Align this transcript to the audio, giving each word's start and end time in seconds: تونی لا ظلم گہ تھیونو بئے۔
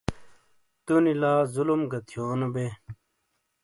تونی 0.85 1.13
لا 1.21 1.33
ظلم 1.53 1.81
گہ 1.91 1.99
تھیونو 2.07 2.47
بئے۔ 2.53 2.69